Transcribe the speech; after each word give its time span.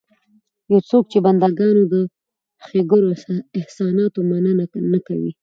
يو 0.71 0.79
څوک 0.89 1.03
چې 1.11 1.17
د 1.21 1.23
بنده 1.25 1.47
ګانو 1.59 1.83
د 1.93 1.95
ښېګړو 2.65 3.07
او 3.11 3.45
احساناتو 3.59 4.19
مننه 4.29 4.51
نه 4.93 4.99
کوي 5.07 5.31